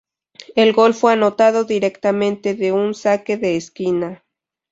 [0.55, 4.23] El gol fue anotado directamente de un saque de esquina.